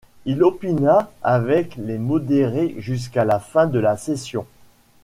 Il 0.25 0.41
opina 0.43 1.11
avec 1.21 1.75
les 1.77 1.99
modérés 1.99 2.73
jusqu'à 2.79 3.23
la 3.23 3.37
fin 3.37 3.67
de 3.67 3.77
la 3.77 3.97
session. 3.97 4.47